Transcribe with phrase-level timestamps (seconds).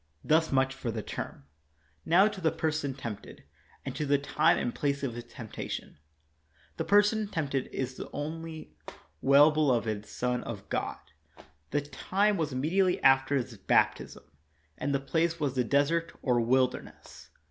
[0.23, 1.45] Thus much for the term.
[2.07, 3.43] Now to the person tempted,
[3.85, 5.99] and to the time and place of his temptation.
[6.77, 8.73] The person tempt ed is the only
[9.21, 10.97] well beloved Son of God;
[11.69, 14.23] the time was immediately after his baptism;
[14.75, 17.29] and the place was the desert or wilderness.